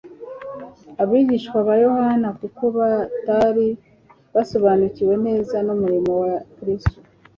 [1.01, 3.67] Abigishwa ba Yohana kuko batari
[4.33, 6.97] basobanukiwe neza n'umurimo wa Kristo,